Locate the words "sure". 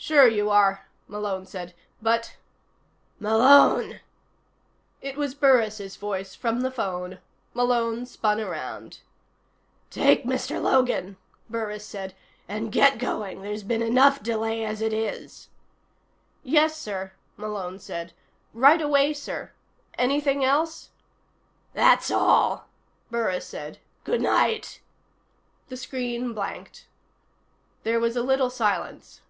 0.00-0.28